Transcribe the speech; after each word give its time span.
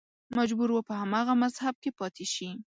مجبور 0.37 0.69
و 0.71 0.85
په 0.89 0.93
هماغه 1.01 1.33
مذهب 1.43 1.75
کې 1.83 1.91
پاتې 1.99 2.25
شي 2.33 2.49